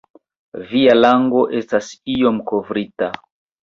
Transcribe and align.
Via 0.71 0.95
lango 1.03 1.45
estas 1.61 1.93
iom 2.17 2.45
kovrita. 2.55 3.17